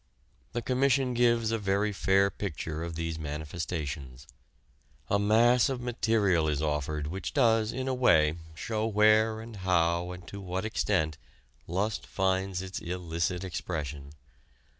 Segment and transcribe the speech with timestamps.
[0.53, 4.25] The Commission gives a very fair picture of these manifestations.
[5.11, 10.09] A mass of material is offered which does in a way show where and how
[10.11, 11.19] and to what extent
[11.67, 14.13] lust finds its illicit expression.